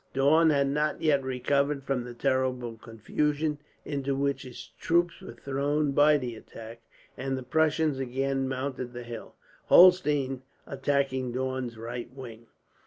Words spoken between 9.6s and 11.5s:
Holstein attacking